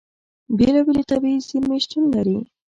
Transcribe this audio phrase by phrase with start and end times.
[0.57, 2.39] بېلابېلې طبیعي زیرمې شتون لري.